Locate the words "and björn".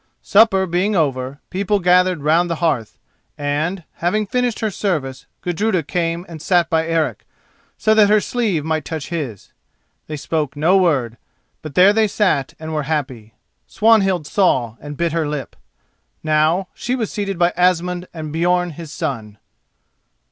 18.11-18.71